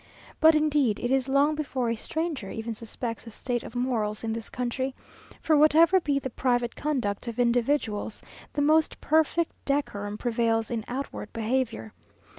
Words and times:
But, 0.39 0.55
indeed, 0.55 0.99
it 0.99 1.11
is 1.11 1.27
long 1.29 1.53
before 1.53 1.91
a 1.91 1.95
stranger 1.95 2.49
even 2.49 2.73
suspects 2.73 3.25
the 3.25 3.29
state 3.29 3.61
of 3.61 3.75
morals 3.75 4.23
in 4.23 4.33
this 4.33 4.49
country, 4.49 4.95
for 5.43 5.55
whatever 5.55 5.99
be 5.99 6.17
the 6.17 6.31
private 6.31 6.75
conduct 6.75 7.27
of 7.27 7.37
individuals, 7.39 8.23
the 8.53 8.63
most 8.63 8.99
perfect 8.99 9.51
decorum 9.63 10.17
prevails 10.17 10.71
in 10.71 10.83
outward 10.87 11.31
behaviour. 11.33 11.93